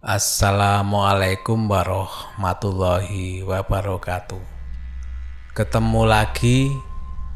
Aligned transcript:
Assalamualaikum 0.00 1.68
warahmatullahi 1.68 3.44
wabarakatuh. 3.44 4.40
Ketemu 5.52 6.02
lagi 6.08 6.72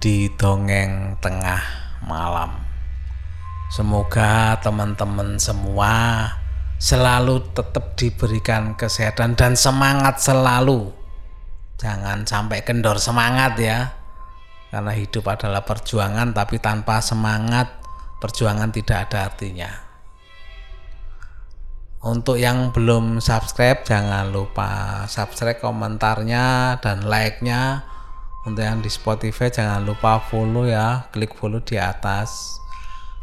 di 0.01 0.33
dongeng 0.33 1.21
tengah 1.21 1.61
malam. 2.09 2.57
Semoga 3.69 4.57
teman-teman 4.65 5.37
semua 5.37 6.25
selalu 6.81 7.45
tetap 7.53 8.01
diberikan 8.01 8.73
kesehatan 8.81 9.37
dan 9.37 9.61
semangat 9.61 10.25
selalu. 10.25 10.89
Jangan 11.77 12.25
sampai 12.25 12.65
kendor 12.65 12.97
semangat 12.97 13.61
ya. 13.61 13.93
Karena 14.73 14.97
hidup 14.97 15.29
adalah 15.29 15.69
perjuangan 15.69 16.33
tapi 16.33 16.57
tanpa 16.65 17.05
semangat 17.05 17.77
perjuangan 18.25 18.73
tidak 18.73 19.13
ada 19.13 19.29
artinya. 19.29 19.84
Untuk 22.05 22.37
yang 22.37 22.69
belum 22.69 23.25
subscribe 23.25 23.81
jangan 23.81 24.29
lupa 24.29 25.03
subscribe 25.09 25.57
komentarnya 25.57 26.77
dan 26.85 27.09
like-nya. 27.09 27.81
Untuk 28.45 28.61
yang 28.61 28.85
di 28.85 28.93
Spotify 28.93 29.49
jangan 29.49 29.89
lupa 29.89 30.21
follow 30.21 30.69
ya, 30.69 31.09
klik 31.17 31.33
follow 31.33 31.65
di 31.65 31.81
atas. 31.81 32.61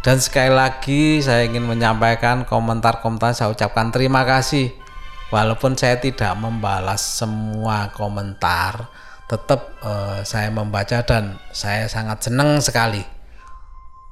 Dan 0.02 0.18
sekali 0.18 0.50
lagi 0.50 1.22
saya 1.22 1.46
ingin 1.46 1.70
menyampaikan 1.70 2.42
komentar-komentar 2.42 3.38
saya 3.38 3.54
ucapkan 3.54 3.94
terima 3.94 4.26
kasih. 4.26 4.74
Walaupun 5.30 5.78
saya 5.78 6.02
tidak 6.02 6.34
membalas 6.42 7.22
semua 7.22 7.94
komentar, 7.94 8.90
tetap 9.30 9.78
uh, 9.86 10.26
saya 10.26 10.50
membaca 10.50 11.06
dan 11.06 11.38
saya 11.54 11.86
sangat 11.86 12.26
senang 12.26 12.58
sekali 12.58 13.21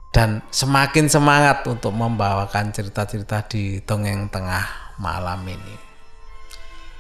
dan 0.09 0.41
semakin 0.49 1.05
semangat 1.05 1.61
untuk 1.69 1.93
membawakan 1.93 2.73
cerita-cerita 2.73 3.45
di 3.45 3.77
dongeng 3.85 4.29
tengah 4.33 4.95
malam 4.97 5.45
ini. 5.45 5.75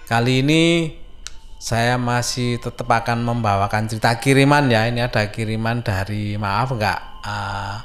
Kali 0.05 0.41
ini 0.45 0.63
saya 1.59 1.97
masih 1.99 2.61
tetap 2.61 2.87
akan 2.87 3.25
membawakan 3.25 3.89
cerita 3.89 4.13
kiriman 4.17 4.69
ya. 4.69 4.85
Ini 4.85 5.09
ada 5.09 5.27
kiriman 5.29 5.81
dari 5.81 6.37
maaf 6.37 6.73
nggak 6.73 6.99
uh, 7.25 7.77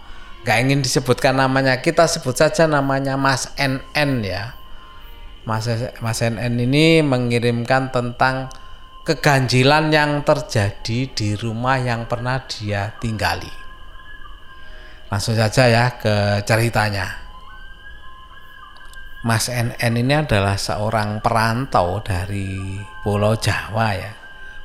ingin 0.61 0.85
disebutkan 0.85 1.41
namanya. 1.41 1.81
Kita 1.81 2.05
sebut 2.05 2.37
saja 2.37 2.69
namanya 2.69 3.17
Mas 3.17 3.49
NN 3.57 4.25
ya. 4.25 4.55
Mas 5.49 5.69
Mas 6.01 6.21
NN 6.21 6.69
ini 6.69 7.01
mengirimkan 7.01 7.93
tentang 7.93 8.53
keganjilan 9.05 9.93
yang 9.93 10.25
terjadi 10.25 11.13
di 11.13 11.29
rumah 11.37 11.77
yang 11.77 12.09
pernah 12.09 12.45
dia 12.45 12.97
tinggali. 13.01 13.64
Langsung 15.15 15.39
saja 15.39 15.71
ya 15.71 15.95
ke 15.95 16.43
ceritanya. 16.43 17.07
Mas 19.23 19.47
NN 19.47 19.95
ini 19.95 20.11
adalah 20.11 20.59
seorang 20.59 21.23
perantau 21.23 22.03
dari 22.03 22.83
Pulau 23.07 23.39
Jawa 23.39 23.95
ya. 23.95 24.11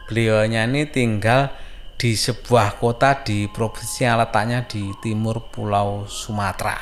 Beliaunya 0.10 0.66
ini 0.66 0.90
tinggal 0.90 1.54
di 2.02 2.18
sebuah 2.18 2.82
kota 2.82 3.22
di 3.22 3.46
provinsi 3.46 4.10
yang 4.10 4.18
letaknya 4.26 4.66
di 4.66 4.90
timur 4.98 5.54
Pulau 5.54 6.10
Sumatera. 6.10 6.82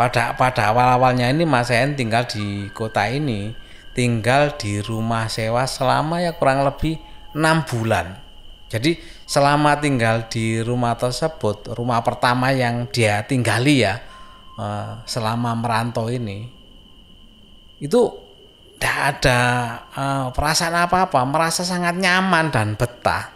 Pada 0.00 0.32
pada 0.32 0.72
awal-awalnya 0.72 1.28
ini 1.28 1.44
Mas 1.44 1.68
NN 1.68 1.92
tinggal 1.92 2.24
di 2.24 2.72
kota 2.72 3.04
ini, 3.04 3.52
tinggal 3.92 4.56
di 4.56 4.80
rumah 4.80 5.28
sewa 5.28 5.68
selama 5.68 6.24
ya 6.24 6.32
kurang 6.40 6.64
lebih 6.64 6.96
enam 7.36 7.68
bulan 7.68 8.29
jadi 8.70 8.94
selama 9.26 9.82
tinggal 9.82 10.30
di 10.30 10.62
rumah 10.62 10.94
tersebut, 10.94 11.74
rumah 11.74 12.06
pertama 12.06 12.54
yang 12.54 12.86
dia 12.86 13.26
tinggali 13.26 13.82
ya 13.82 13.98
eh, 14.54 14.92
selama 15.10 15.58
merantau 15.58 16.06
ini, 16.06 16.46
itu 17.82 18.30
tidak 18.80 18.96
ada 18.96 19.40
uh, 19.92 20.26
perasaan 20.32 20.72
apa-apa, 20.88 21.20
merasa 21.28 21.60
sangat 21.68 22.00
nyaman 22.00 22.48
dan 22.48 22.80
betah. 22.80 23.28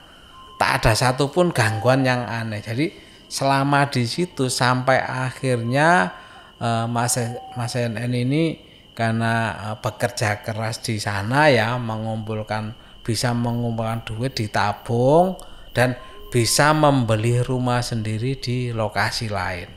Tak 0.57 0.71
ada 0.81 0.97
satupun 0.97 1.53
gangguan 1.53 2.01
yang 2.01 2.25
aneh. 2.25 2.65
Jadi 2.65 2.89
selama 3.29 3.93
di 3.93 4.09
situ 4.09 4.49
sampai 4.49 5.05
akhirnya 5.05 6.17
uh, 6.57 6.89
Mas 6.89 7.21
Mas 7.61 7.77
NN 7.77 8.09
ini 8.25 8.57
karena 8.97 9.53
bekerja 9.85 10.41
keras 10.41 10.81
di 10.81 10.97
sana 10.97 11.53
ya 11.53 11.77
mengumpulkan 11.77 12.73
bisa 13.05 13.37
mengumpulkan 13.37 14.03
duit 14.09 14.33
ditabung 14.33 15.37
dan 15.77 15.95
bisa 16.33 16.73
membeli 16.75 17.39
rumah 17.45 17.85
sendiri 17.85 18.41
di 18.41 18.73
lokasi 18.75 19.31
lain. 19.31 19.71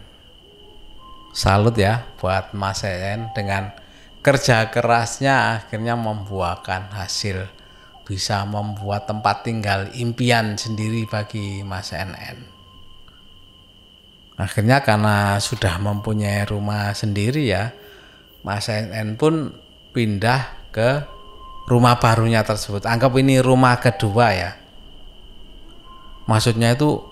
Salut 1.36 1.78
ya 1.78 2.08
buat 2.18 2.56
Mas 2.58 2.82
En 2.82 3.30
dengan 3.38 3.70
kerja 4.26 4.74
kerasnya 4.74 5.62
akhirnya 5.62 5.94
membuahkan 5.94 6.90
hasil 6.98 7.46
bisa 8.08 8.48
membuat 8.48 9.06
tempat 9.06 9.44
tinggal 9.44 9.92
impian 9.94 10.56
sendiri 10.56 11.04
bagi 11.06 11.62
Mas 11.62 11.92
NN. 11.92 12.48
Akhirnya 14.40 14.80
karena 14.82 15.38
sudah 15.44 15.76
mempunyai 15.78 16.48
rumah 16.48 16.96
sendiri 16.96 17.52
ya, 17.52 17.76
Mas 18.48 18.72
NN 18.72 19.20
pun 19.20 19.52
pindah 19.92 20.72
ke 20.72 21.17
rumah 21.68 22.00
barunya 22.00 22.42
tersebut. 22.48 22.88
Anggap 22.88 23.12
ini 23.20 23.44
rumah 23.44 23.78
kedua 23.78 24.28
ya. 24.32 24.52
Maksudnya 26.26 26.74
itu 26.74 27.04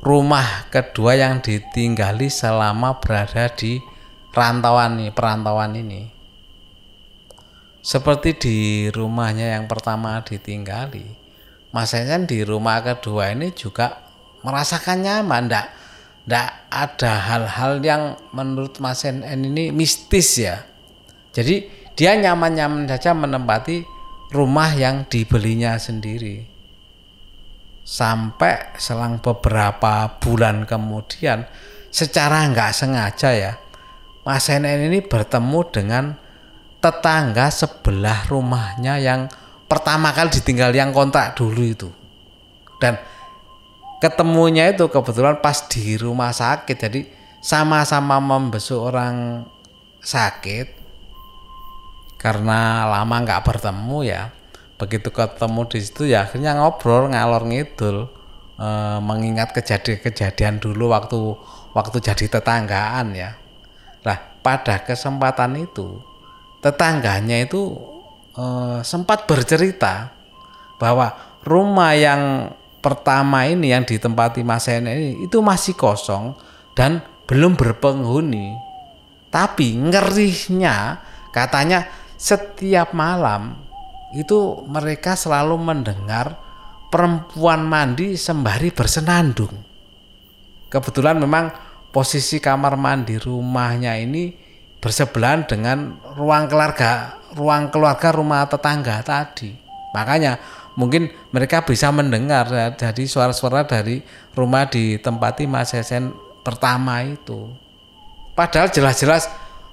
rumah 0.00 0.68
kedua 0.72 1.14
yang 1.14 1.44
ditinggali 1.44 2.32
selama 2.32 2.98
berada 2.98 3.52
di 3.52 3.78
rantauan 4.32 4.96
ini, 4.98 5.08
perantauan 5.12 5.76
ini. 5.76 6.02
Seperti 7.84 8.30
di 8.36 8.56
rumahnya 8.92 9.56
yang 9.56 9.64
pertama 9.64 10.20
ditinggali, 10.20 11.08
Mas 11.72 11.92
di 12.28 12.38
rumah 12.44 12.84
kedua 12.84 13.32
ini 13.32 13.52
juga 13.56 14.04
merasakan 14.44 14.98
nyaman, 15.04 15.48
ndak 15.48 15.66
ndak 16.28 16.48
ada 16.68 17.12
hal-hal 17.24 17.80
yang 17.80 18.02
menurut 18.36 18.76
Mas 18.84 19.04
ini 19.08 19.72
mistis 19.72 20.36
ya. 20.36 20.68
Jadi 21.32 21.64
dia 21.96 22.12
nyaman-nyaman 22.20 22.84
saja 22.84 23.16
menempati 23.16 23.97
rumah 24.32 24.72
yang 24.76 25.08
dibelinya 25.08 25.76
sendiri. 25.80 26.44
Sampai 27.88 28.76
selang 28.76 29.24
beberapa 29.24 30.20
bulan 30.20 30.68
kemudian, 30.68 31.48
secara 31.88 32.44
nggak 32.52 32.72
sengaja 32.76 33.30
ya, 33.32 33.52
Mas 34.28 34.52
Nenen 34.52 34.92
ini 34.92 35.00
bertemu 35.00 35.60
dengan 35.72 36.04
tetangga 36.84 37.48
sebelah 37.48 38.28
rumahnya 38.28 39.00
yang 39.00 39.32
pertama 39.64 40.12
kali 40.12 40.28
ditinggal 40.36 40.76
yang 40.76 40.92
kontrak 40.92 41.32
dulu 41.32 41.64
itu. 41.64 41.88
Dan 42.76 43.00
ketemunya 44.04 44.68
itu 44.68 44.84
kebetulan 44.92 45.40
pas 45.40 45.64
di 45.72 45.96
rumah 45.96 46.30
sakit, 46.30 46.76
jadi 46.76 47.08
sama-sama 47.40 48.20
membesuk 48.20 48.78
orang 48.78 49.48
sakit 50.04 50.77
karena 52.18 52.84
lama 52.90 53.16
nggak 53.22 53.46
bertemu 53.46 53.98
ya 54.02 54.22
begitu 54.78 55.10
ketemu 55.10 55.60
di 55.66 55.78
situ 55.82 56.02
ya 56.06 56.26
akhirnya 56.26 56.54
ngobrol 56.54 57.10
ngalor 57.10 57.42
ngidul 57.46 58.18
e, 58.58 58.68
mengingat 59.02 59.54
kejadian-kejadian 59.54 60.62
dulu 60.62 60.90
waktu 60.94 61.18
waktu 61.72 61.96
jadi 62.02 62.26
tetanggaan 62.38 63.14
ya. 63.14 63.38
Lah 64.02 64.18
pada 64.42 64.82
kesempatan 64.82 65.58
itu 65.62 66.02
tetangganya 66.62 67.42
itu 67.42 67.74
e, 68.34 68.44
sempat 68.82 69.26
bercerita 69.26 70.10
bahwa 70.78 71.14
rumah 71.46 71.94
yang 71.94 72.54
pertama 72.78 73.50
ini 73.50 73.74
yang 73.74 73.82
ditempati 73.82 74.46
Mas 74.46 74.70
ini 74.70 75.26
itu 75.26 75.42
masih 75.42 75.74
kosong 75.74 76.38
dan 76.78 77.02
belum 77.26 77.58
berpenghuni. 77.58 78.54
Tapi 79.28 79.74
ngerinya 79.76 81.02
katanya 81.34 81.84
setiap 82.18 82.90
malam 82.92 83.54
itu 84.10 84.66
mereka 84.66 85.14
selalu 85.14 85.54
mendengar 85.54 86.34
perempuan 86.90 87.62
mandi 87.62 88.18
sembari 88.18 88.74
bersenandung. 88.74 89.54
Kebetulan 90.68 91.16
memang 91.16 91.54
posisi 91.94 92.42
kamar 92.42 92.74
mandi 92.74 93.16
rumahnya 93.16 93.96
ini 93.96 94.34
bersebelahan 94.82 95.46
dengan 95.48 95.96
ruang 96.18 96.50
keluarga 96.50 97.18
ruang 97.38 97.68
keluarga 97.70 98.08
rumah 98.12 98.48
tetangga 98.48 99.00
tadi. 99.04 99.52
Makanya 99.92 100.36
mungkin 100.76 101.08
mereka 101.32 101.64
bisa 101.64 101.88
mendengar 101.92 102.74
jadi 102.76 103.04
suara-suara 103.04 103.64
dari 103.64 104.00
rumah 104.32 104.68
di 104.68 104.96
tempati 105.00 105.44
Mas 105.44 105.72
Hesen 105.72 106.12
pertama 106.44 107.04
itu. 107.04 107.52
Padahal 108.32 108.70
jelas-jelas 108.70 109.28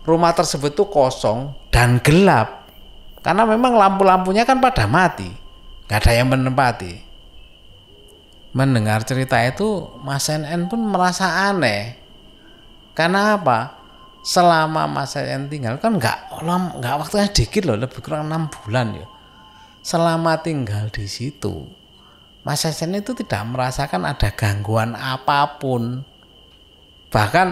rumah 0.06 0.32
tersebut 0.32 0.72
itu 0.72 0.86
kosong 0.88 1.52
dan 1.74 2.00
gelap. 2.00 2.70
Karena 3.26 3.44
memang 3.44 3.74
lampu-lampunya 3.74 4.46
kan 4.46 4.62
pada 4.62 4.86
mati. 4.86 5.28
Nggak 5.90 5.98
ada 6.06 6.12
yang 6.14 6.30
menempati. 6.30 6.94
Mendengar 8.56 9.04
cerita 9.04 9.42
itu 9.44 9.90
Mas 10.06 10.30
NN 10.30 10.70
pun 10.72 10.80
merasa 10.80 11.50
aneh. 11.52 11.98
Karena 12.96 13.36
apa? 13.36 13.84
Selama 14.26 14.90
Mas 14.90 15.14
N 15.20 15.52
tinggal 15.52 15.78
kan 15.78 16.02
nggak 16.02 16.42
nggak 16.82 16.96
waktunya 16.98 17.30
dikit 17.30 17.68
loh 17.68 17.78
lebih 17.78 18.00
kurang 18.02 18.32
enam 18.32 18.50
bulan 18.50 18.96
ya. 18.98 19.06
Selama 19.86 20.42
tinggal 20.42 20.90
di 20.90 21.06
situ 21.06 21.70
Mas 22.46 22.62
N 22.62 22.94
itu 22.98 23.18
tidak 23.18 23.42
merasakan 23.50 24.06
ada 24.06 24.30
gangguan 24.34 24.94
apa 24.94 25.58
pun. 25.58 26.06
Bahkan 27.10 27.48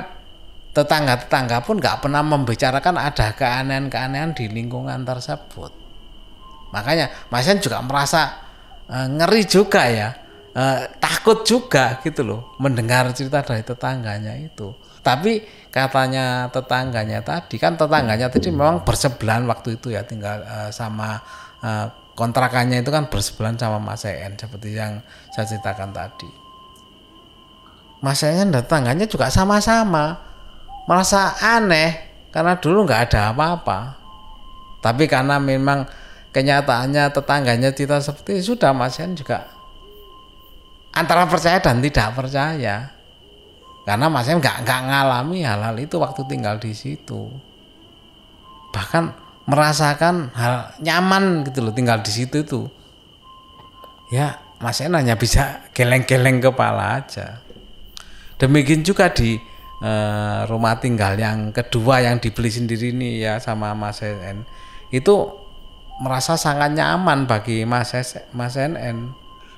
tetangga-tetangga 0.74 1.62
pun 1.62 1.78
nggak 1.78 2.02
pernah 2.02 2.26
membicarakan 2.26 2.98
ada 2.98 3.38
keanehan-keanehan 3.38 4.34
di 4.34 4.50
lingkungan 4.50 5.06
tersebut. 5.06 5.72
Makanya 6.74 7.30
Mas 7.30 7.46
N 7.46 7.62
juga 7.62 7.78
merasa 7.86 8.42
e, 8.90 8.98
ngeri 9.06 9.46
juga 9.46 9.86
ya 9.86 10.10
e, 10.50 10.64
takut 10.98 11.46
juga 11.46 12.02
gitu 12.02 12.26
loh 12.26 12.58
mendengar 12.58 13.14
cerita 13.14 13.46
dari 13.46 13.62
tetangganya 13.62 14.34
itu. 14.34 14.74
Tapi 15.04 15.46
katanya 15.70 16.48
tetangganya 16.50 17.20
tadi 17.22 17.62
kan 17.62 17.78
tetangganya 17.78 18.32
tadi 18.32 18.50
memang 18.50 18.82
bersebelahan 18.88 19.44
waktu 19.46 19.76
itu 19.76 19.92
ya 19.92 20.08
tinggal 20.08 20.40
uh, 20.48 20.72
sama 20.72 21.20
uh, 21.60 21.92
kontrakannya 22.16 22.80
itu 22.80 22.88
kan 22.88 23.12
bersebelahan 23.12 23.60
sama 23.60 23.84
Mas 23.84 24.08
En 24.08 24.40
seperti 24.40 24.80
yang 24.80 25.04
saya 25.36 25.44
ceritakan 25.44 25.92
tadi. 25.92 26.32
Mas 28.00 28.24
En 28.24 28.48
dan 28.56 28.64
tetangganya 28.64 29.04
juga 29.04 29.28
sama-sama 29.28 30.33
merasa 30.90 31.38
aneh 31.40 32.14
karena 32.34 32.58
dulu 32.58 32.88
nggak 32.88 33.02
ada 33.12 33.32
apa-apa. 33.32 33.80
Tapi 34.84 35.08
karena 35.08 35.40
memang 35.40 35.88
kenyataannya 36.34 37.14
tetangganya 37.14 37.72
cerita 37.72 38.02
seperti 38.04 38.44
sudah 38.44 38.76
Mas 38.76 39.00
En 39.00 39.16
juga 39.16 39.48
antara 40.94 41.26
percaya 41.26 41.60
dan 41.60 41.82
tidak 41.82 42.14
percaya. 42.18 42.94
Karena 43.84 44.08
Mas 44.08 44.32
Em 44.32 44.40
nggak 44.40 44.64
nggak 44.64 44.82
ngalami 44.88 45.44
hal-hal 45.44 45.76
itu 45.76 45.96
waktu 46.00 46.24
tinggal 46.28 46.56
di 46.56 46.72
situ. 46.72 47.28
Bahkan 48.72 49.04
merasakan 49.44 50.32
hal 50.32 50.72
nyaman 50.80 51.44
gitu 51.44 51.60
loh 51.60 51.76
tinggal 51.76 52.00
di 52.00 52.12
situ 52.12 52.48
itu. 52.48 52.62
Ya 54.12 54.40
Mas 54.64 54.80
Em 54.80 54.96
hanya 54.96 55.20
bisa 55.20 55.68
geleng-geleng 55.76 56.40
kepala 56.40 57.04
aja. 57.04 57.44
Demikian 58.40 58.88
juga 58.88 59.12
di 59.12 59.36
eh, 59.84 60.40
rumah 60.48 60.80
tinggal 60.80 61.20
yang 61.20 61.52
kedua 61.52 62.00
yang 62.00 62.24
dibeli 62.24 62.48
sendiri 62.48 62.96
ini 62.96 63.20
ya 63.20 63.44
sama 63.44 63.76
Mas 63.76 64.00
En 64.00 64.48
itu 64.90 65.44
merasa 66.00 66.40
sangat 66.40 66.74
nyaman 66.74 67.28
bagi 67.28 67.68
Mas 67.68 67.92
Mas 68.32 68.56
NN 68.56 69.12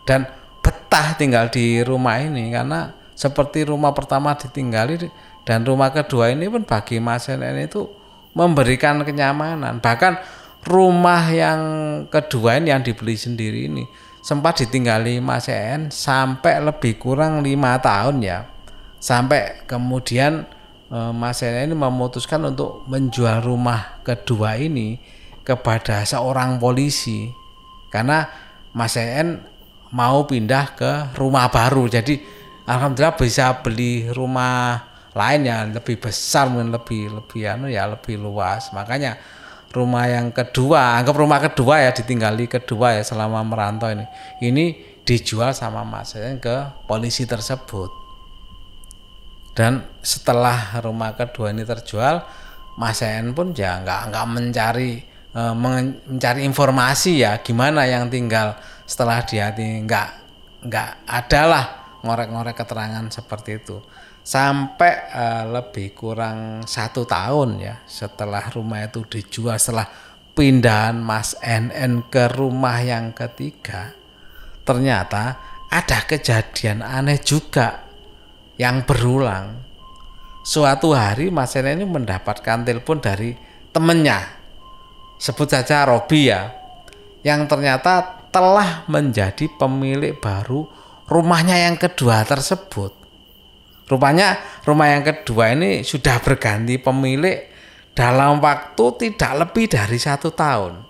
dan 0.04 0.28
betah 0.66 1.14
tinggal 1.16 1.54
di 1.54 1.86
rumah 1.86 2.20
ini 2.20 2.50
karena 2.50 3.06
seperti 3.16 3.64
rumah 3.64 3.96
pertama 3.96 4.36
ditinggali 4.36 5.08
dan 5.48 5.64
rumah 5.64 5.94
kedua 5.94 6.34
ini 6.34 6.50
pun 6.52 6.66
bagi 6.68 7.00
Mas 7.00 7.32
Enen 7.32 7.70
itu 7.70 7.88
memberikan 8.36 9.00
kenyamanan. 9.06 9.80
Bahkan 9.80 10.14
rumah 10.68 11.24
yang 11.32 11.62
kedua 12.12 12.60
ini 12.60 12.74
yang 12.74 12.84
dibeli 12.84 13.16
sendiri 13.16 13.72
ini 13.72 13.86
sempat 14.26 14.66
ditinggali 14.66 15.22
Mas 15.22 15.48
En 15.48 15.94
sampai 15.94 16.60
lebih 16.60 16.98
kurang 16.98 17.46
lima 17.46 17.78
tahun 17.78 18.26
ya 18.26 18.55
sampai 19.06 19.70
kemudian 19.70 20.50
e, 20.90 20.98
Mas 21.14 21.46
En 21.46 21.70
ini 21.70 21.78
memutuskan 21.78 22.42
untuk 22.50 22.90
menjual 22.90 23.46
rumah 23.46 24.02
kedua 24.02 24.58
ini 24.58 24.98
kepada 25.46 26.02
seorang 26.02 26.58
polisi. 26.58 27.30
Karena 27.94 28.26
Mas 28.74 28.98
En 28.98 29.46
mau 29.94 30.26
pindah 30.26 30.74
ke 30.74 30.92
rumah 31.22 31.54
baru. 31.54 31.86
Jadi 31.86 32.18
alhamdulillah 32.66 33.14
bisa 33.14 33.62
beli 33.62 34.10
rumah 34.10 34.82
lain 35.14 35.48
ya 35.48 35.64
lebih 35.70 36.02
besar 36.02 36.50
mungkin 36.50 36.74
lebih 36.74 37.14
lebih 37.14 37.42
anu 37.46 37.70
ya 37.70 37.86
lebih 37.86 38.18
luas. 38.18 38.74
Makanya 38.74 39.22
rumah 39.70 40.10
yang 40.10 40.34
kedua 40.34 40.98
anggap 40.98 41.14
rumah 41.14 41.40
kedua 41.46 41.86
ya 41.86 41.94
ditinggali 41.94 42.50
kedua 42.50 42.98
ya 42.98 43.04
selama 43.06 43.46
merantau 43.46 43.94
ini. 43.94 44.10
Ini 44.42 44.98
dijual 45.06 45.54
sama 45.54 45.86
Mas 45.86 46.18
Yen 46.18 46.42
ke 46.42 46.66
polisi 46.90 47.30
tersebut 47.30 48.05
dan 49.56 49.88
setelah 50.04 50.84
rumah 50.84 51.16
kedua 51.16 51.56
ini 51.56 51.64
terjual 51.64 52.22
Mas 52.76 53.00
Yen 53.00 53.32
pun 53.32 53.56
ya 53.56 53.80
nggak 53.80 54.12
nggak 54.12 54.26
mencari 54.28 55.00
e, 55.32 55.42
mencari 55.56 56.44
informasi 56.44 57.24
ya 57.24 57.40
gimana 57.40 57.88
yang 57.88 58.12
tinggal 58.12 58.60
setelah 58.84 59.24
dia 59.24 59.56
nggak 59.56 60.10
nggak 60.68 60.90
adalah 61.08 61.86
ngorek-ngorek 62.06 62.54
keterangan 62.54 63.06
seperti 63.10 63.52
itu. 63.58 63.82
Sampai 64.26 65.14
uh, 65.14 65.46
lebih 65.54 65.94
kurang 65.94 66.66
satu 66.66 67.06
tahun 67.06 67.62
ya 67.62 67.86
setelah 67.86 68.50
rumah 68.50 68.82
itu 68.82 69.06
dijual 69.06 69.54
setelah 69.62 69.86
pindahan 70.34 70.98
Mas 70.98 71.38
NN 71.46 72.10
ke 72.10 72.34
rumah 72.34 72.82
yang 72.82 73.14
ketiga 73.14 73.94
ternyata 74.66 75.38
ada 75.70 76.00
kejadian 76.10 76.82
aneh 76.82 77.22
juga 77.22 77.85
yang 78.56 78.88
berulang 78.88 79.66
suatu 80.46 80.94
hari 80.94 81.34
Mas 81.34 81.58
NN 81.58 81.82
ini 81.82 81.86
mendapatkan 81.90 82.62
telepon 82.62 83.02
dari 83.02 83.34
temennya 83.74 84.22
sebut 85.18 85.50
saja 85.50 85.84
Robi 85.90 86.30
ya 86.30 86.54
yang 87.26 87.50
ternyata 87.50 88.22
telah 88.30 88.86
menjadi 88.86 89.50
pemilik 89.58 90.14
baru 90.20 90.68
rumahnya 91.10 91.56
yang 91.66 91.80
kedua 91.80 92.22
tersebut. 92.28 92.92
Rupanya 93.86 94.62
rumah 94.66 94.92
yang 94.92 95.06
kedua 95.06 95.54
ini 95.54 95.86
sudah 95.86 96.18
berganti 96.22 96.82
pemilik 96.82 97.48
dalam 97.96 98.42
waktu 98.42 98.86
tidak 99.00 99.32
lebih 99.46 99.66
dari 99.72 99.98
satu 100.02 100.34
tahun. 100.34 100.84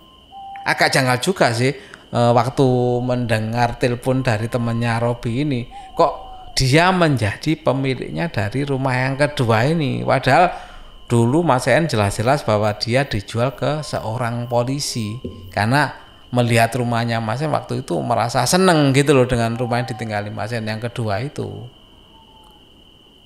Agak 0.66 0.90
janggal 0.90 1.22
juga 1.22 1.52
sih 1.54 1.70
e, 2.10 2.20
waktu 2.34 2.66
mendengar 3.04 3.78
telepon 3.78 4.24
dari 4.24 4.50
temannya 4.50 4.98
Robi 4.98 5.44
ini. 5.44 5.60
Kok 5.94 6.25
dia 6.56 6.88
menjadi 6.88 7.52
pemiliknya 7.60 8.32
dari 8.32 8.64
rumah 8.64 8.96
yang 8.96 9.14
kedua 9.20 9.68
ini. 9.68 10.00
Padahal 10.00 10.56
dulu 11.06 11.44
Mas 11.44 11.68
En 11.68 11.84
jelas-jelas 11.84 12.42
bahwa 12.42 12.72
dia 12.80 13.04
dijual 13.04 13.54
ke 13.54 13.84
seorang 13.84 14.48
polisi 14.48 15.20
karena 15.52 15.94
melihat 16.32 16.74
rumahnya 16.74 17.22
Mas 17.22 17.44
En 17.44 17.52
waktu 17.52 17.84
itu 17.84 17.94
merasa 18.00 18.42
seneng 18.48 18.90
gitu 18.96 19.14
loh 19.14 19.28
dengan 19.28 19.54
rumah 19.54 19.84
yang 19.84 19.88
ditinggali 19.92 20.32
Mas 20.32 20.50
En 20.50 20.66
yang 20.66 20.82
kedua 20.82 21.22
itu 21.22 21.68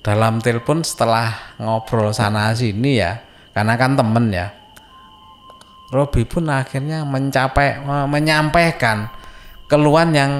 dalam 0.00 0.40
telepon 0.40 0.84
setelah 0.84 1.56
ngobrol 1.60 2.12
sana 2.12 2.52
sini 2.56 3.00
ya 3.00 3.20
karena 3.52 3.76
kan 3.76 3.96
temen 3.96 4.32
ya 4.32 4.48
Robi 5.90 6.22
pun 6.22 6.46
akhirnya 6.48 7.02
mencapai 7.02 7.82
menyampaikan 8.06 9.10
keluhan 9.66 10.14
yang 10.14 10.32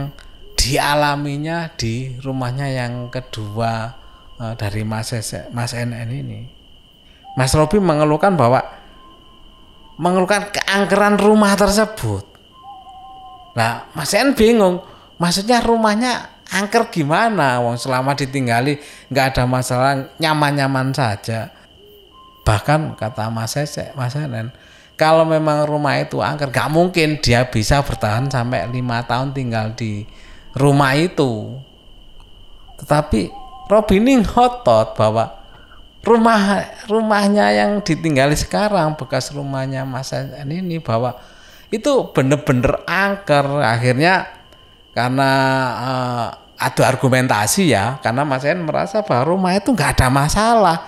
dialaminya 0.61 1.73
di 1.73 2.21
rumahnya 2.21 2.69
yang 2.69 3.09
kedua 3.09 3.97
e, 4.37 4.45
dari 4.61 4.85
Mas 4.85 5.17
Mas 5.57 5.73
NN 5.73 6.11
ini 6.13 6.41
Mas 7.33 7.57
Robi 7.57 7.81
mengeluhkan 7.81 8.37
bahwa 8.37 8.61
mengeluhkan 9.97 10.53
keangkeran 10.53 11.17
rumah 11.17 11.57
tersebut 11.57 12.31
Nah, 13.55 13.91
Mas 13.95 14.15
En 14.15 14.35
bingung. 14.35 14.83
Maksudnya 15.21 15.61
rumahnya 15.61 16.41
angker 16.49 16.89
gimana? 16.89 17.61
Wong 17.61 17.77
selama 17.77 18.17
ditinggali 18.17 18.81
nggak 19.13 19.37
ada 19.37 19.45
masalah, 19.45 19.93
nyaman-nyaman 20.17 20.95
saja. 20.95 21.53
Bahkan 22.47 22.97
kata 22.97 23.29
Mas 23.29 23.55
Ese, 23.59 23.93
Mas 23.93 24.17
En, 24.17 24.49
kalau 24.97 25.29
memang 25.29 25.69
rumah 25.69 26.01
itu 26.01 26.25
angker, 26.25 26.49
nggak 26.49 26.71
mungkin 26.73 27.21
dia 27.21 27.45
bisa 27.45 27.85
bertahan 27.85 28.33
sampai 28.33 28.65
lima 28.73 29.05
tahun 29.05 29.37
tinggal 29.37 29.77
di 29.77 30.09
rumah 30.55 30.97
itu. 30.99 31.59
Tetapi 32.81 33.31
Robin 33.71 34.03
ini 34.03 34.25
ngotot 34.25 34.99
bahwa 34.99 35.31
rumah 36.01 36.65
rumahnya 36.89 37.53
yang 37.53 37.85
ditinggali 37.85 38.35
sekarang 38.35 38.97
bekas 38.97 39.31
rumahnya 39.31 39.85
Mas 39.85 40.11
En 40.17 40.49
ini 40.49 40.81
bahwa 40.81 41.15
itu 41.71 42.11
bener-bener 42.11 42.83
angker. 42.89 43.47
Akhirnya 43.63 44.27
karena 44.91 45.31
uh, 45.79 46.29
ada 46.61 46.83
argumentasi 46.91 47.71
ya 47.71 48.03
karena 48.03 48.27
Mas 48.27 48.43
En 48.43 48.65
merasa 48.65 49.07
bahwa 49.07 49.37
rumah 49.37 49.53
itu 49.55 49.71
nggak 49.71 50.01
ada 50.01 50.09
masalah. 50.11 50.79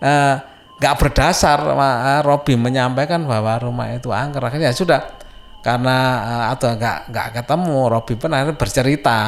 Uh, 0.00 0.36
nggak 0.80 0.96
berdasar 0.96 1.60
uh, 1.60 2.20
Robi 2.24 2.56
menyampaikan 2.56 3.24
bahwa 3.24 3.56
rumah 3.60 3.88
itu 3.92 4.12
angker. 4.12 4.44
Akhirnya 4.44 4.72
sudah 4.72 5.19
karena 5.60 5.96
uh, 6.24 6.44
atau 6.56 6.72
nggak 6.76 6.98
nggak 7.12 7.28
ketemu 7.40 7.78
Robi 7.88 8.14
pun 8.16 8.30
akhirnya 8.32 8.56
bercerita 8.56 9.18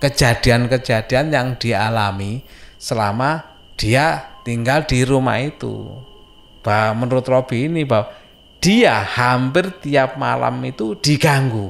kejadian-kejadian 0.00 1.26
yang 1.32 1.48
dialami 1.56 2.44
selama 2.76 3.40
dia 3.80 4.36
tinggal 4.44 4.84
di 4.84 5.02
rumah 5.02 5.40
itu 5.40 5.88
bahwa 6.60 7.04
menurut 7.04 7.24
Robi 7.24 7.68
ini 7.68 7.88
bahwa 7.88 8.12
dia 8.60 8.96
hampir 9.04 9.68
tiap 9.84 10.16
malam 10.16 10.56
itu 10.64 10.96
diganggu. 10.96 11.68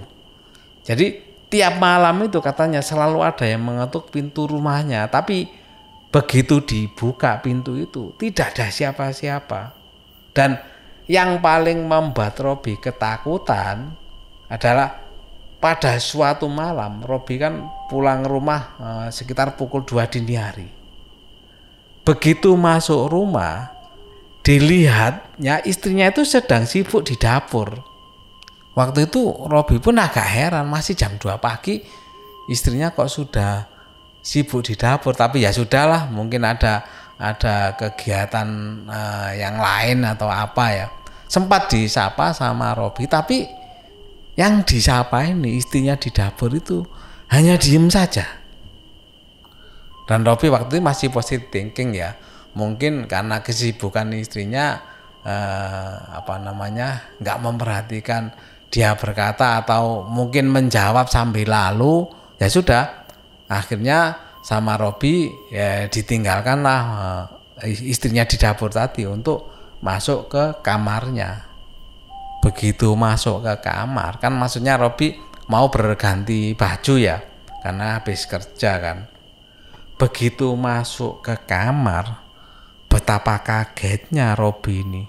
Jadi 0.87 1.19
tiap 1.51 1.83
malam 1.83 2.23
itu 2.23 2.39
katanya 2.39 2.79
selalu 2.79 3.19
ada 3.27 3.43
yang 3.43 3.67
mengetuk 3.67 4.15
pintu 4.15 4.47
rumahnya, 4.47 5.11
tapi 5.11 5.51
begitu 6.15 6.63
dibuka 6.63 7.43
pintu 7.43 7.75
itu 7.75 8.15
tidak 8.15 8.55
ada 8.55 8.71
siapa-siapa 8.71 9.75
dan 10.31 10.63
yang 11.05 11.41
paling 11.45 11.85
membuat 11.85 12.41
Robi 12.41 12.81
ketakutan 12.81 13.93
adalah 14.49 15.05
pada 15.61 15.97
suatu 15.97 16.45
malam 16.49 17.01
Robi 17.01 17.41
kan 17.41 17.69
pulang 17.89 18.25
rumah 18.25 18.63
eh, 18.77 19.09
sekitar 19.13 19.57
pukul 19.57 19.85
2 19.85 20.13
dini 20.13 20.35
hari. 20.37 20.69
Begitu 22.05 22.53
masuk 22.53 23.09
rumah 23.09 23.73
dilihatnya 24.45 25.65
istrinya 25.65 26.13
itu 26.13 26.21
sedang 26.29 26.69
sibuk 26.69 27.09
di 27.09 27.17
dapur. 27.17 27.81
Waktu 28.77 29.09
itu 29.09 29.25
Robi 29.49 29.81
pun 29.81 29.97
agak 29.97 30.29
heran 30.29 30.69
masih 30.69 30.93
jam 30.93 31.17
2 31.17 31.41
pagi 31.41 31.81
istrinya 32.53 32.93
kok 32.93 33.09
sudah 33.09 33.65
sibuk 34.21 34.69
di 34.69 34.77
dapur? 34.77 35.17
Tapi 35.17 35.49
ya 35.49 35.53
sudahlah 35.53 36.13
mungkin 36.13 36.45
ada 36.45 36.85
ada 37.19 37.79
kegiatan 37.79 38.49
uh, 38.89 39.31
yang 39.35 39.57
lain 39.59 40.03
atau 40.03 40.27
apa 40.27 40.65
ya. 40.75 40.87
Sempat 41.31 41.73
disapa 41.73 42.35
sama 42.35 42.75
Robi 42.75 43.07
tapi 43.11 43.47
yang 44.35 44.67
disapa 44.67 45.23
ini 45.27 45.59
istrinya 45.59 45.95
di 45.95 46.11
dapur 46.11 46.51
itu 46.51 46.83
hanya 47.31 47.55
diem 47.55 47.87
saja. 47.87 48.27
Dan 50.05 50.27
Robi 50.27 50.53
waktu 50.53 50.79
itu 50.79 50.85
masih 50.85 51.09
positive 51.15 51.49
thinking 51.49 51.97
ya. 51.97 52.19
Mungkin 52.55 53.11
karena 53.11 53.43
kesibukan 53.43 54.15
istrinya 54.15 54.79
uh, 55.27 56.19
apa 56.23 56.39
namanya 56.39 57.15
nggak 57.19 57.39
memperhatikan 57.41 58.31
dia 58.71 58.95
berkata 58.99 59.63
atau 59.63 60.03
mungkin 60.07 60.51
menjawab 60.51 61.07
sambil 61.07 61.47
lalu 61.51 62.11
ya 62.39 62.51
sudah. 62.51 63.07
Akhirnya 63.47 64.19
sama 64.45 64.77
Robi 64.77 65.33
ya 65.49 65.89
ditinggalkanlah 65.89 66.81
uh, 66.85 67.25
istrinya 67.65 68.29
di 68.29 68.37
dapur 68.37 68.69
tadi 68.69 69.09
untuk 69.09 69.49
masuk 69.81 70.29
ke 70.29 70.45
kamarnya. 70.61 71.49
Begitu 72.45 72.93
masuk 72.93 73.41
ke 73.41 73.65
kamar 73.65 74.21
kan 74.21 74.37
maksudnya 74.37 74.77
Robi 74.77 75.17
mau 75.49 75.73
berganti 75.73 76.53
baju 76.53 76.95
ya 77.01 77.25
karena 77.65 77.97
habis 77.97 78.29
kerja 78.29 78.73
kan. 78.85 79.09
Begitu 79.97 80.53
masuk 80.53 81.25
ke 81.25 81.41
kamar 81.49 82.21
betapa 82.93 83.41
kagetnya 83.41 84.37
Robi 84.37 84.85
ini. 84.85 85.05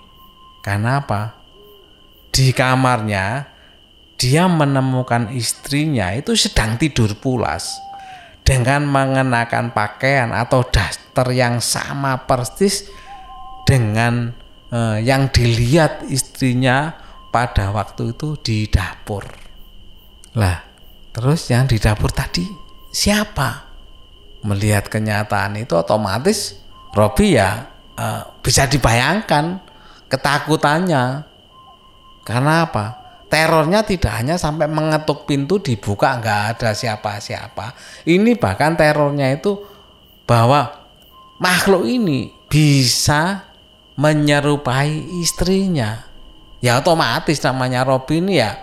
Karena 0.64 1.04
apa? 1.04 1.36
Di 2.32 2.56
kamarnya 2.56 3.52
dia 4.16 4.48
menemukan 4.48 5.28
istrinya 5.36 6.16
itu 6.16 6.40
sedang 6.40 6.80
tidur 6.80 7.20
pulas 7.20 7.84
dengan 8.46 8.86
mengenakan 8.86 9.74
pakaian 9.74 10.30
atau 10.30 10.62
daster 10.62 11.34
yang 11.34 11.58
sama 11.60 12.30
persis 12.30 12.86
dengan 13.66 14.30
eh, 14.70 15.02
yang 15.02 15.34
dilihat 15.34 16.06
istrinya 16.08 16.94
pada 17.34 17.74
waktu 17.74 18.14
itu 18.14 18.38
di 18.40 18.70
dapur. 18.70 19.26
Lah, 20.38 20.62
terus 21.10 21.50
yang 21.50 21.66
di 21.66 21.82
dapur 21.82 22.14
tadi 22.14 22.46
siapa? 22.94 23.66
Melihat 24.46 24.94
kenyataan 24.94 25.58
itu 25.58 25.74
otomatis 25.74 26.62
Robi 26.94 27.36
ya 27.36 27.66
eh, 27.98 28.22
bisa 28.46 28.70
dibayangkan 28.70 29.58
ketakutannya. 30.08 31.26
Karena 32.22 32.54
apa? 32.66 33.05
Terornya 33.36 33.84
tidak 33.84 34.16
hanya 34.16 34.40
sampai 34.40 34.72
mengetuk 34.72 35.28
pintu 35.28 35.60
dibuka 35.60 36.16
nggak 36.24 36.56
ada 36.56 36.72
siapa-siapa. 36.72 37.76
Ini 38.08 38.40
bahkan 38.40 38.80
terornya 38.80 39.28
itu 39.36 39.60
bahwa 40.24 40.72
makhluk 41.44 41.84
ini 41.84 42.32
bisa 42.48 43.44
menyerupai 44.00 45.20
istrinya. 45.20 46.08
Ya 46.64 46.80
otomatis 46.80 47.44
namanya 47.44 47.84
Robin 47.84 48.32
ya 48.32 48.56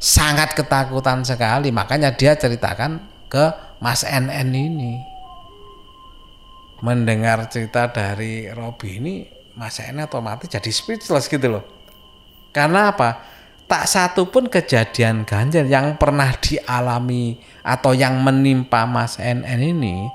sangat 0.00 0.56
ketakutan 0.56 1.20
sekali. 1.20 1.68
Makanya 1.68 2.16
dia 2.16 2.32
ceritakan 2.32 3.04
ke 3.28 3.76
Mas 3.84 4.08
NN 4.08 4.48
ini. 4.56 5.04
Mendengar 6.80 7.44
cerita 7.52 7.92
dari 7.92 8.48
Robin 8.48 9.04
ini 9.04 9.28
Mas 9.52 9.76
NN 9.84 10.08
otomatis 10.08 10.48
jadi 10.48 10.72
speechless 10.72 11.28
gitu 11.28 11.60
loh. 11.60 11.64
Karena 12.56 12.88
apa? 12.88 13.33
Tak 13.64 13.88
satu 13.88 14.28
pun 14.28 14.46
kejadian 14.52 15.24
ganjil 15.24 15.64
yang 15.64 15.96
pernah 15.96 16.36
dialami 16.36 17.40
atau 17.64 17.96
yang 17.96 18.20
menimpa 18.20 18.84
Mas 18.84 19.16
NN 19.16 19.60
ini 19.60 20.08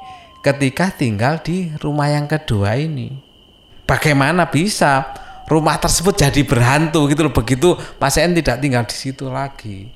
ketika 0.45 0.93
tinggal 0.93 1.41
di 1.41 1.73
rumah 1.81 2.13
yang 2.13 2.29
kedua 2.29 2.77
ini. 2.77 3.11
Bagaimana 3.89 4.53
bisa 4.53 5.09
rumah 5.49 5.81
tersebut 5.81 6.13
jadi 6.13 6.45
berhantu 6.45 7.09
gitu 7.09 7.25
loh 7.25 7.33
begitu 7.33 7.73
Mas 7.97 8.21
NN 8.21 8.37
tidak 8.37 8.57
tinggal 8.61 8.83
di 8.85 8.95
situ 8.95 9.25
lagi. 9.27 9.89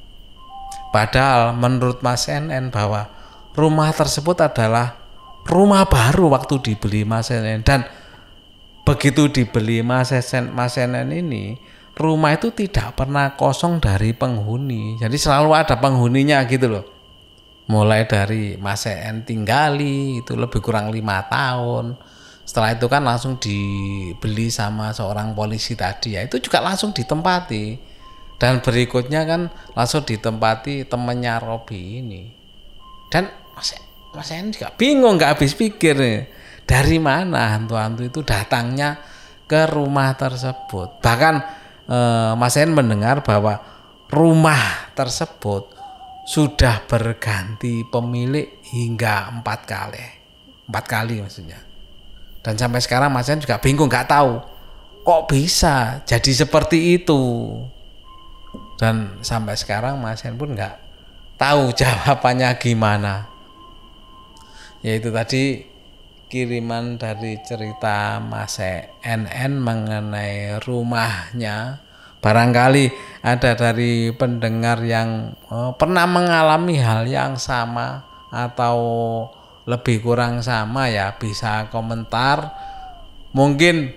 Padahal 0.89 1.53
menurut 1.53 2.01
Mas 2.01 2.25
NN 2.25 2.73
bahwa 2.73 3.09
rumah 3.53 3.93
tersebut 3.93 4.41
adalah 4.41 4.97
rumah 5.45 5.85
baru 5.85 6.33
waktu 6.33 6.57
dibeli 6.73 7.05
Mas 7.05 7.29
NN 7.29 7.61
dan 7.61 7.85
begitu 8.81 9.29
dibeli 9.29 9.85
Mas 9.85 10.09
NN 10.09 11.09
ini 11.13 11.57
rumah 11.93 12.33
itu 12.33 12.49
tidak 12.53 12.97
pernah 12.97 13.37
kosong 13.37 13.77
dari 13.77 14.17
penghuni. 14.17 14.97
Jadi 14.97 15.17
selalu 15.17 15.51
ada 15.53 15.77
penghuninya 15.77 16.41
gitu 16.49 16.67
loh. 16.69 16.85
Mulai 17.69 18.09
dari 18.09 18.59
Mas 18.59 18.83
En 18.89 19.23
tinggali 19.23 20.19
itu 20.19 20.35
lebih 20.35 20.59
kurang 20.59 20.91
lima 20.91 21.23
tahun. 21.29 21.95
Setelah 22.43 22.75
itu 22.75 22.91
kan 22.91 23.07
langsung 23.07 23.39
dibeli 23.39 24.51
sama 24.51 24.91
seorang 24.91 25.31
polisi 25.31 25.79
tadi 25.79 26.19
ya. 26.19 26.27
Itu 26.27 26.43
juga 26.43 26.59
langsung 26.59 26.91
ditempati. 26.91 27.95
Dan 28.35 28.59
berikutnya 28.59 29.23
kan 29.23 29.47
langsung 29.71 30.03
ditempati 30.03 30.83
temennya 30.91 31.39
Robi 31.39 32.03
ini. 32.03 32.23
Dan 33.07 33.31
Mas 33.55 33.71
Mas 34.11 34.29
En 34.35 34.51
juga 34.51 34.75
bingung 34.75 35.15
nggak 35.15 35.39
habis 35.39 35.55
pikir 35.55 35.95
nih. 35.95 36.19
Dari 36.67 36.99
mana 36.99 37.55
hantu-hantu 37.55 38.03
itu 38.03 38.19
datangnya 38.27 38.99
ke 39.47 39.71
rumah 39.71 40.15
tersebut. 40.19 40.99
Bahkan 40.99 41.62
eh, 41.87 42.31
Mas 42.37 42.55
En 42.59 42.71
mendengar 42.71 43.23
bahwa 43.23 43.59
rumah 44.13 44.91
tersebut 44.93 45.73
sudah 46.23 46.85
berganti 46.87 47.83
pemilik 47.91 48.47
hingga 48.71 49.27
empat 49.33 49.59
kali, 49.67 50.05
empat 50.69 50.85
kali 50.87 51.19
maksudnya. 51.19 51.59
Dan 52.43 52.59
sampai 52.59 52.79
sekarang 52.83 53.11
Mas 53.11 53.31
En 53.31 53.39
juga 53.39 53.59
bingung, 53.59 53.87
nggak 53.87 54.07
tahu 54.07 54.39
kok 55.03 55.23
bisa 55.27 55.99
jadi 56.07 56.31
seperti 56.31 56.99
itu. 56.99 57.21
Dan 58.79 59.19
sampai 59.23 59.55
sekarang 59.59 59.99
Mas 59.99 60.23
En 60.23 60.39
pun 60.39 60.55
nggak 60.55 60.75
tahu 61.35 61.71
jawabannya 61.79 62.55
gimana. 62.59 63.27
Yaitu 64.83 65.11
tadi 65.11 65.72
kiriman 66.33 66.97
dari 66.97 67.37
cerita 67.45 68.17
Mas 68.17 68.57
NN 69.05 69.53
mengenai 69.61 70.57
rumahnya. 70.65 71.77
Barangkali 72.25 72.89
ada 73.21 73.53
dari 73.53 74.09
pendengar 74.17 74.81
yang 74.81 75.37
oh, 75.53 75.77
pernah 75.77 76.09
mengalami 76.09 76.81
hal 76.81 77.05
yang 77.05 77.37
sama 77.37 78.01
atau 78.33 78.77
lebih 79.69 80.01
kurang 80.01 80.41
sama 80.41 80.89
ya 80.89 81.13
bisa 81.21 81.69
komentar. 81.69 82.49
Mungkin 83.37 83.93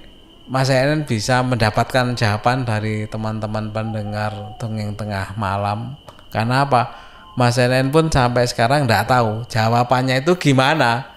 Mas 0.53 0.69
NN 0.69 1.09
bisa 1.09 1.41
mendapatkan 1.41 2.13
jawaban 2.13 2.69
dari 2.69 3.09
teman-teman 3.09 3.73
pendengar 3.73 4.61
dongeng 4.61 4.93
tengah 4.93 5.33
malam. 5.41 5.97
Karena 6.29 6.69
apa? 6.69 6.93
Mas 7.33 7.57
NN 7.57 7.89
pun 7.89 8.13
sampai 8.13 8.45
sekarang 8.45 8.85
tidak 8.85 9.09
tahu 9.09 9.49
jawabannya 9.49 10.21
itu 10.21 10.37
gimana 10.37 11.16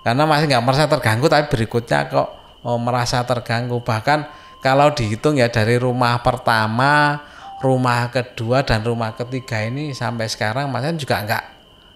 karena 0.00 0.24
masih 0.24 0.48
nggak 0.48 0.64
merasa 0.64 0.84
terganggu 0.88 1.26
tapi 1.28 1.44
berikutnya 1.52 2.08
kok 2.08 2.28
oh, 2.64 2.78
merasa 2.80 3.24
terganggu. 3.24 3.80
Bahkan 3.84 4.18
kalau 4.64 4.92
dihitung 4.92 5.36
ya 5.40 5.48
dari 5.48 5.76
rumah 5.76 6.20
pertama 6.20 7.24
rumah 7.60 8.08
kedua 8.08 8.64
dan 8.64 8.80
rumah 8.80 9.12
ketiga 9.12 9.60
ini 9.60 9.92
sampai 9.92 10.32
sekarang 10.32 10.72
mas 10.72 10.88
juga 10.96 11.20
nggak 11.20 11.44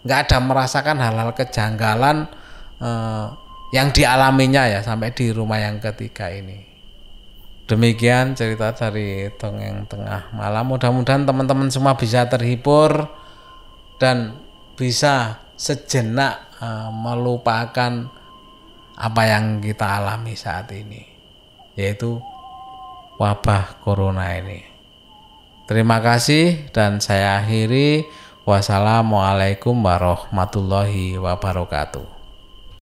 nggak 0.04 0.18
ada 0.28 0.38
merasakan 0.44 1.00
hal-hal 1.00 1.32
kejanggalan 1.32 2.28
eh, 2.84 3.26
yang 3.72 3.88
dialaminya 3.90 4.68
ya 4.68 4.84
sampai 4.84 5.10
di 5.16 5.32
rumah 5.32 5.58
yang 5.58 5.80
ketiga 5.80 6.30
ini. 6.30 6.62
Demikian 7.64 8.36
cerita 8.36 8.76
dari 8.76 9.32
dongeng 9.40 9.88
tengah 9.88 10.30
malam. 10.36 10.68
Mudah-mudahan 10.68 11.24
teman-teman 11.24 11.72
semua 11.72 11.96
bisa 11.96 12.28
terhibur 12.28 13.08
dan 13.96 14.36
bisa 14.76 15.43
sejenak 15.54 16.54
uh, 16.58 16.90
melupakan 16.90 18.10
apa 18.94 19.22
yang 19.26 19.58
kita 19.58 19.98
alami 20.02 20.38
saat 20.38 20.70
ini 20.70 21.02
yaitu 21.74 22.22
wabah 23.18 23.82
corona 23.82 24.30
ini. 24.38 24.62
Terima 25.66 25.98
kasih 25.98 26.70
dan 26.70 27.00
saya 27.02 27.42
akhiri 27.42 28.06
wassalamualaikum 28.46 29.74
warahmatullahi 29.80 31.18
wabarakatuh. 31.18 32.13